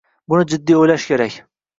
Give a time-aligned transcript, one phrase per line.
[0.33, 1.37] Buni jiddiy o‘ylash kerak.